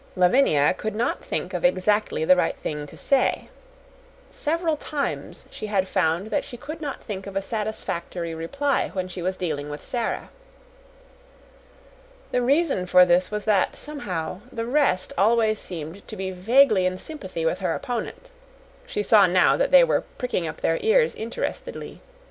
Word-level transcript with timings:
Lavinia 0.15 0.73
could 0.73 0.95
not 0.95 1.23
think 1.23 1.53
of 1.53 1.63
exactly 1.63 2.25
the 2.25 2.35
right 2.35 2.55
thing 2.57 2.87
to 2.87 2.97
say. 2.97 3.49
Several 4.31 4.75
times 4.75 5.45
she 5.51 5.67
had 5.67 5.87
found 5.87 6.31
that 6.31 6.43
she 6.43 6.57
could 6.57 6.81
not 6.81 7.03
think 7.03 7.27
of 7.27 7.35
a 7.35 7.39
satisfactory 7.43 8.33
reply 8.33 8.89
when 8.93 9.07
she 9.07 9.21
was 9.21 9.37
dealing 9.37 9.69
with 9.69 9.83
Sara. 9.83 10.31
The 12.31 12.41
reason 12.41 12.87
for 12.87 13.05
this 13.05 13.29
was 13.29 13.45
that, 13.45 13.75
somehow, 13.75 14.41
the 14.51 14.65
rest 14.65 15.13
always 15.19 15.59
seemed 15.59 16.07
to 16.07 16.15
be 16.15 16.31
vaguely 16.31 16.87
in 16.87 16.97
sympathy 16.97 17.45
with 17.45 17.59
her 17.59 17.75
opponent. 17.75 18.31
She 18.87 19.03
saw 19.03 19.27
now 19.27 19.55
that 19.55 19.69
they 19.69 19.83
were 19.83 20.01
pricking 20.17 20.47
up 20.47 20.61
their 20.61 20.79
ears 20.81 21.13
interestedly. 21.15 22.01